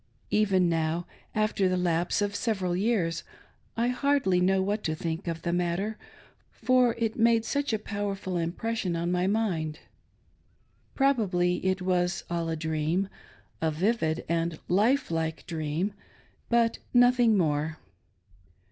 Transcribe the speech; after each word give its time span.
Even 0.31 0.67
now, 0.67 1.05
after 1.35 1.69
the 1.69 1.77
lapse 1.77 2.23
of 2.23 2.35
several 2.35 2.75
years, 2.75 3.23
I 3.77 3.89
hardly 3.89 4.39
know 4.41 4.59
what 4.59 4.83
to 4.85 4.95
think 4.95 5.27
of 5.27 5.43
the 5.43 5.51
ipatter, 5.51 5.97
for 6.51 6.95
it 6.97 7.19
made 7.19 7.45
such 7.45 7.71
a 7.71 7.77
powerful 7.77 8.35
impression 8.35 8.95
on 8.95 9.11
my 9.11 9.27
mind. 9.27 9.77
Probably 10.95 11.63
it 11.63 11.83
was 11.83 12.23
all 12.31 12.49
a 12.49 12.55
dream— 12.55 13.09
a 13.61 13.69
vivid 13.69 14.25
and 14.27 14.57
life 14.67 15.11
like 15.11 15.45
dream, 15.45 15.93
but 16.49 16.79
nothing 16.95 17.37
more. 17.37 17.77